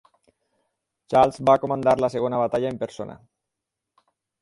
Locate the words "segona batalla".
2.17-2.75